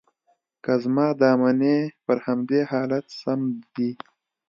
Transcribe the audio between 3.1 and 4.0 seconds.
سم دي.